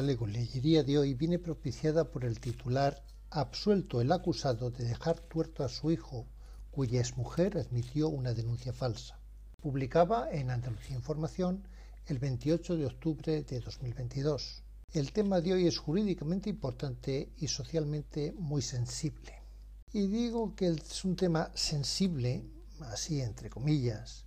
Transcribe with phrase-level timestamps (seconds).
[0.00, 5.62] La leguleyería de hoy viene propiciada por el titular Absuelto el acusado de dejar tuerto
[5.62, 6.26] a su hijo,
[6.70, 9.20] cuya exmujer admitió una denuncia falsa.
[9.60, 11.68] Publicaba en Andalucía Información
[12.06, 14.62] el 28 de octubre de 2022.
[14.94, 19.34] El tema de hoy es jurídicamente importante y socialmente muy sensible.
[19.92, 22.46] Y digo que es un tema sensible,
[22.80, 24.24] así entre comillas,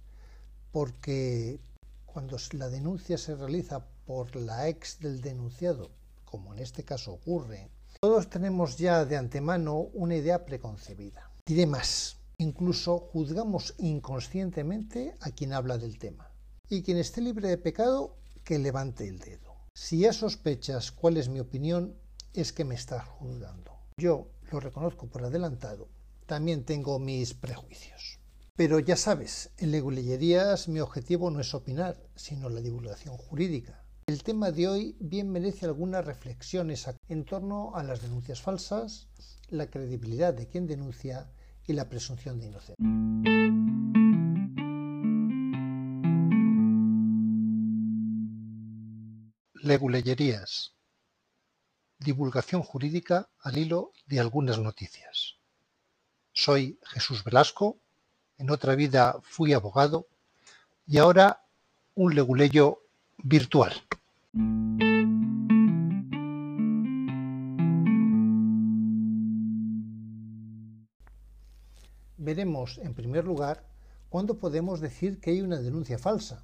[0.71, 1.59] porque
[2.05, 5.91] cuando la denuncia se realiza por la ex del denunciado,
[6.25, 11.31] como en este caso ocurre, todos tenemos ya de antemano una idea preconcebida.
[11.45, 16.31] Diré más, incluso juzgamos inconscientemente a quien habla del tema.
[16.69, 19.55] Y quien esté libre de pecado, que levante el dedo.
[19.73, 21.95] Si ya sospechas cuál es mi opinión,
[22.33, 23.71] es que me estás juzgando.
[23.97, 25.87] Yo lo reconozco por adelantado,
[26.25, 28.19] también tengo mis prejuicios.
[28.55, 33.82] Pero ya sabes, en Leguleyerías mi objetivo no es opinar, sino la divulgación jurídica.
[34.05, 39.07] El tema de hoy bien merece algunas reflexiones en torno a las denuncias falsas,
[39.49, 41.31] la credibilidad de quien denuncia
[41.65, 42.75] y la presunción de inocencia.
[49.53, 50.73] Leguleyerías.
[51.97, 55.35] Divulgación jurídica al hilo de algunas noticias.
[56.33, 57.77] Soy Jesús Velasco,
[58.37, 60.07] en otra vida fui abogado
[60.85, 61.45] y ahora
[61.95, 62.82] un leguleyo
[63.23, 63.71] virtual.
[72.17, 73.65] Veremos, en primer lugar,
[74.09, 76.43] cuándo podemos decir que hay una denuncia falsa,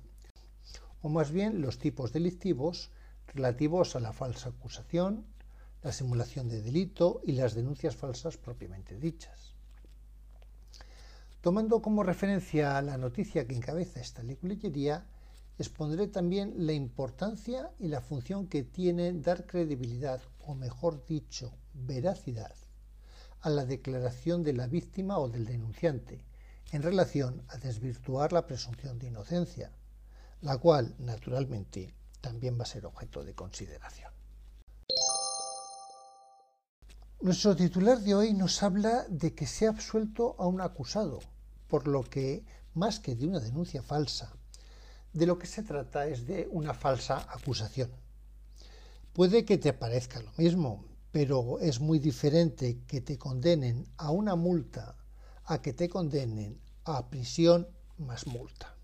[1.01, 2.91] o más bien los tipos delictivos
[3.27, 5.25] relativos a la falsa acusación,
[5.83, 9.53] la simulación de delito y las denuncias falsas propiamente dichas.
[11.41, 15.05] Tomando como referencia la noticia que encabeza esta leguleyería,
[15.59, 22.55] expondré también la importancia y la función que tiene dar credibilidad, o mejor dicho, veracidad,
[23.41, 26.23] a la declaración de la víctima o del denunciante
[26.71, 29.71] en relación a desvirtuar la presunción de inocencia,
[30.41, 34.11] la cual, naturalmente, también va a ser objeto de consideración.
[37.19, 41.19] Nuestro titular de hoy nos habla de que se ha absuelto a un acusado,
[41.67, 42.45] por lo que,
[42.75, 44.38] más que de una denuncia falsa,
[45.13, 47.91] de lo que se trata es de una falsa acusación.
[49.13, 54.35] Puede que te parezca lo mismo, pero es muy diferente que te condenen a una
[54.35, 54.95] multa
[55.45, 58.75] a que te condenen a prisión más multa.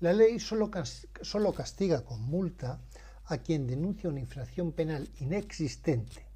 [0.00, 2.80] La ley solo, castiga con multa
[3.26, 6.26] a quien denuncia una infracción penal inexistente,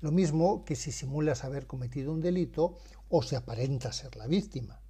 [0.00, 2.76] lo mismo que si simulas haber cometido un delito
[3.08, 4.80] o se aparenta ser la víctima.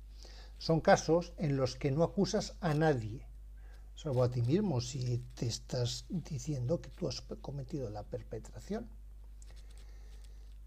[0.59, 3.27] Son casos en los que no acusas a nadie,
[3.94, 8.88] salvo a ti mismo si te estás diciendo que tú has cometido la perpetración.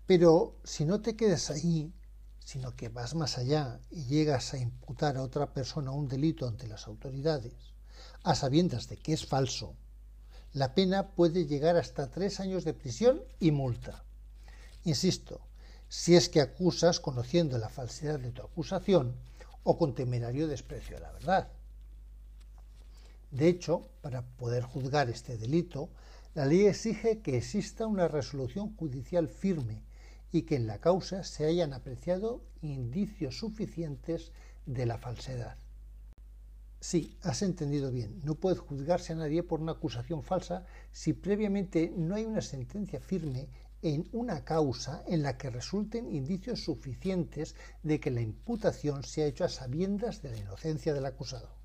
[0.05, 1.91] Pero si no te quedas ahí,
[2.39, 6.67] sino que vas más allá y llegas a imputar a otra persona un delito ante
[6.67, 7.73] las autoridades,
[8.23, 9.75] a sabiendas de que es falso,
[10.53, 14.05] la pena puede llegar hasta tres años de prisión y multa.
[14.83, 15.41] Insisto,
[15.89, 19.15] si es que acusas conociendo la falsedad de tu acusación
[19.63, 21.49] o con temerario desprecio a la verdad.
[23.31, 25.89] De hecho, para poder juzgar este delito,
[26.33, 29.83] la ley exige que exista una resolución judicial firme
[30.31, 34.31] y que en la causa se hayan apreciado indicios suficientes
[34.65, 35.57] de la falsedad.
[36.81, 41.91] Sí, has entendido bien, no puede juzgarse a nadie por una acusación falsa si previamente
[41.95, 43.47] no hay una sentencia firme
[43.81, 49.27] en una causa en la que resulten indicios suficientes de que la imputación se ha
[49.27, 51.64] hecho a sabiendas de la inocencia del acusado.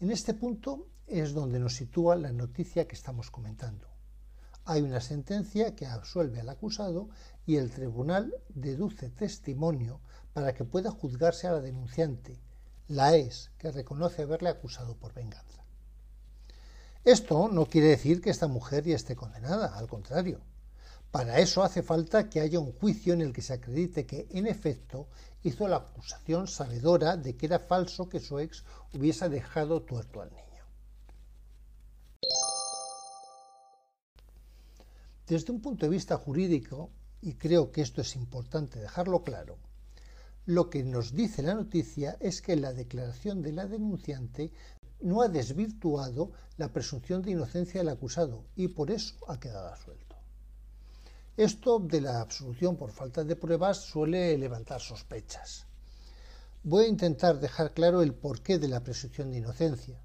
[0.00, 3.88] En este punto es donde nos sitúa la noticia que estamos comentando.
[4.64, 7.08] Hay una sentencia que absuelve al acusado
[7.46, 10.00] y el tribunal deduce testimonio
[10.32, 12.38] para que pueda juzgarse a la denunciante,
[12.86, 15.64] la es, que reconoce haberle acusado por venganza.
[17.02, 20.42] Esto no quiere decir que esta mujer ya esté condenada, al contrario.
[21.10, 24.46] Para eso hace falta que haya un juicio en el que se acredite que, en
[24.46, 25.08] efecto,
[25.42, 30.30] hizo la acusación sabedora de que era falso que su ex hubiese dejado tuerto al
[30.30, 30.64] niño.
[35.26, 36.90] Desde un punto de vista jurídico,
[37.20, 39.58] y creo que esto es importante dejarlo claro,
[40.46, 44.50] lo que nos dice la noticia es que la declaración de la denunciante
[45.00, 50.07] no ha desvirtuado la presunción de inocencia del acusado y por eso ha quedado suelto.
[51.38, 55.66] Esto de la absolución por falta de pruebas suele levantar sospechas.
[56.64, 60.02] Voy a intentar dejar claro el porqué de la presunción de inocencia.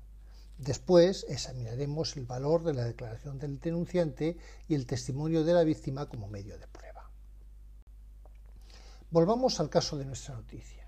[0.60, 4.38] Después examinaremos el valor de la declaración del denunciante
[4.68, 7.10] y el testimonio de la víctima como medio de prueba.
[9.10, 10.88] Volvamos al caso de nuestra noticia.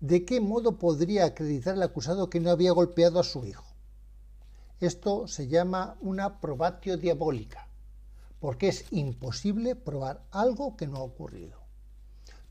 [0.00, 3.66] ¿De qué modo podría acreditar el acusado que no había golpeado a su hijo?
[4.80, 7.68] Esto se llama una probatio diabólica,
[8.44, 11.62] porque es imposible probar algo que no ha ocurrido.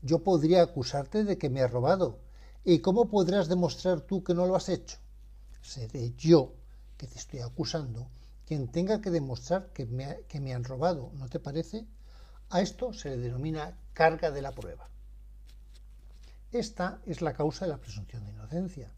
[0.02, 2.18] Yo podría acusarte de que me has robado,
[2.64, 4.98] ¿y cómo podrás demostrar tú que no lo has hecho?
[5.62, 6.56] seré yo
[6.96, 8.08] que te estoy acusando
[8.44, 11.86] quien tenga que demostrar que me han robado, ¿no te parece?
[12.50, 14.90] A esto se le denomina carga de la prueba.
[16.50, 18.92] Esta es la causa de la presunción de inocencia.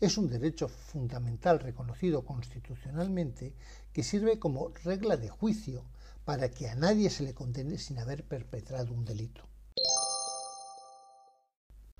[0.00, 3.54] Es un derecho fundamental reconocido constitucionalmente
[3.92, 5.84] que sirve como regla de juicio
[6.24, 9.42] para que a nadie se le condene sin haber perpetrado un delito.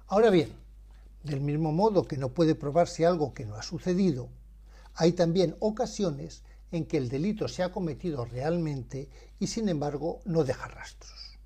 [0.06, 0.52] Ahora bien,
[1.22, 4.28] del mismo modo que no puede probarse algo que no ha sucedido,
[4.94, 9.08] hay también ocasiones en que el delito se ha cometido realmente
[9.38, 11.38] y sin embargo no deja rastros.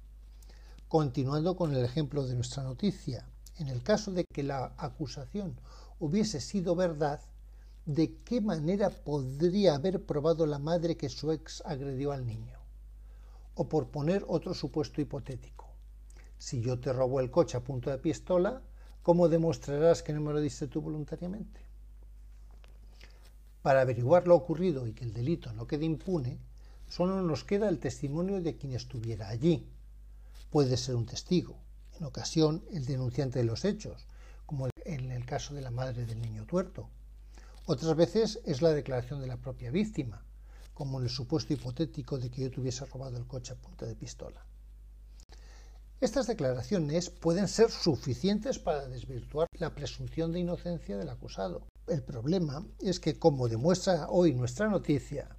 [0.88, 3.26] Continuando con el ejemplo de nuestra noticia,
[3.58, 5.58] en el caso de que la acusación
[5.98, 7.20] hubiese sido verdad,
[7.86, 12.55] ¿de qué manera podría haber probado la madre que su ex agredió al niño?
[13.56, 15.66] O por poner otro supuesto hipotético,
[16.38, 18.62] si yo te robo el coche a punto de pistola,
[19.02, 21.60] ¿cómo demostrarás que no me lo diste tú voluntariamente?
[23.62, 26.38] Para averiguar lo ocurrido y que el delito no quede impune,
[26.86, 29.66] solo nos queda el testimonio de quien estuviera allí.
[30.50, 31.56] Puede ser un testigo,
[31.98, 34.06] en ocasión el denunciante de los hechos,
[34.44, 36.90] como en el caso de la madre del niño tuerto.
[37.64, 40.24] Otras veces es la declaración de la propia víctima,
[40.76, 43.96] como en el supuesto hipotético de que yo tuviese robado el coche a punta de
[43.96, 44.44] pistola.
[46.02, 51.66] Estas declaraciones pueden ser suficientes para desvirtuar la presunción de inocencia del acusado.
[51.86, 55.38] El problema es que, como demuestra hoy nuestra noticia,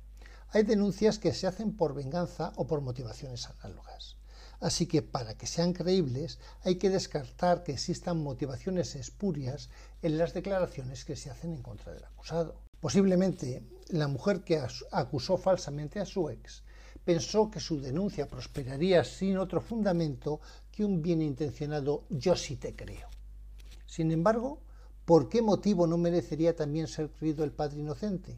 [0.49, 4.17] hay denuncias que se hacen por venganza o por motivaciones análogas.
[4.59, 9.69] Así que para que sean creíbles hay que descartar que existan motivaciones espurias
[10.01, 12.66] en las declaraciones que se hacen en contra del acusado.
[12.79, 16.63] Posiblemente la mujer que acusó falsamente a su ex
[17.03, 20.41] pensó que su denuncia prosperaría sin otro fundamento
[20.71, 23.07] que un bien intencionado yo sí te creo.
[23.85, 24.61] Sin embargo,
[25.05, 28.37] ¿por qué motivo no merecería también ser creído el padre inocente?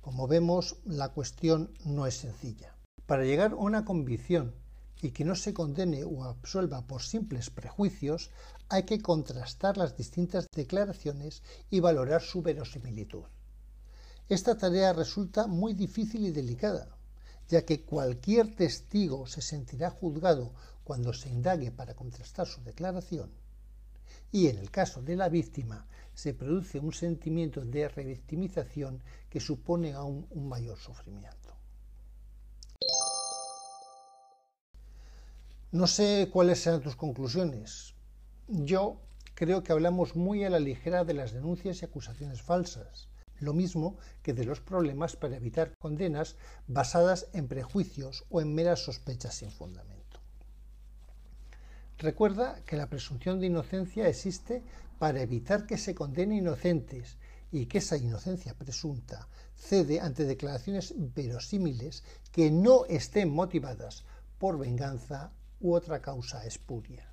[0.00, 2.74] Como vemos, la cuestión no es sencilla.
[3.06, 4.54] Para llegar a una convicción
[5.00, 8.30] y que no se condene o absuelva por simples prejuicios,
[8.68, 13.24] hay que contrastar las distintas declaraciones y valorar su verosimilitud.
[14.28, 16.96] Esta tarea resulta muy difícil y delicada,
[17.48, 23.30] ya que cualquier testigo se sentirá juzgado cuando se indague para contrastar su declaración,
[24.32, 29.92] y en el caso de la víctima se produce un sentimiento de revictimización que supone
[29.92, 31.54] aún un mayor sufrimiento.
[35.70, 37.94] No sé cuáles serán tus conclusiones.
[38.46, 39.00] Yo
[39.34, 43.08] creo que hablamos muy a la ligera de las denuncias y acusaciones falsas
[43.44, 46.36] lo mismo que de los problemas para evitar condenas
[46.66, 50.20] basadas en prejuicios o en meras sospechas sin fundamento.
[51.98, 54.62] Recuerda que la presunción de inocencia existe
[54.98, 57.18] para evitar que se condene inocentes
[57.52, 62.02] y que esa inocencia presunta cede ante declaraciones verosímiles
[62.32, 64.04] que no estén motivadas
[64.38, 67.08] por venganza u otra causa espuria.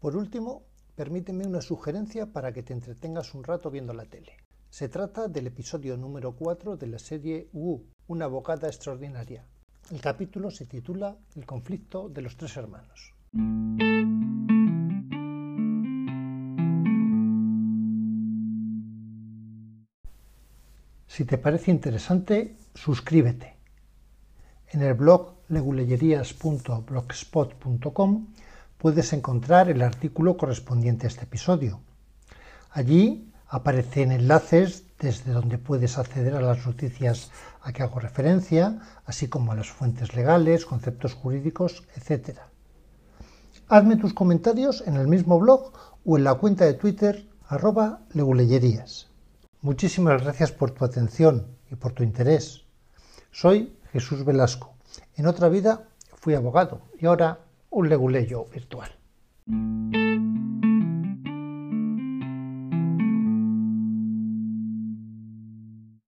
[0.00, 0.64] Por último,
[0.96, 4.36] permíteme una sugerencia para que te entretengas un rato viendo la tele.
[4.70, 9.44] Se trata del episodio número 4 de la serie Wu, una abogada extraordinaria.
[9.90, 13.12] El capítulo se titula El conflicto de los tres hermanos.
[21.08, 23.56] Si te parece interesante, suscríbete.
[24.68, 28.26] En el blog leguleyerías.blogspot.com
[28.78, 31.80] puedes encontrar el artículo correspondiente a este episodio.
[32.70, 39.28] Allí Aparecen enlaces desde donde puedes acceder a las noticias a que hago referencia, así
[39.28, 42.38] como a las fuentes legales, conceptos jurídicos, etc.
[43.68, 45.72] Hazme tus comentarios en el mismo blog
[46.04, 49.08] o en la cuenta de Twitter arroba leguleyerías.
[49.62, 52.62] Muchísimas gracias por tu atención y por tu interés.
[53.32, 54.74] Soy Jesús Velasco.
[55.16, 57.40] En otra vida fui abogado y ahora
[57.70, 58.90] un leguleyo virtual.